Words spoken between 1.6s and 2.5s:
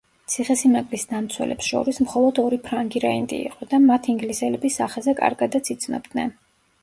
შორის მხოლოდ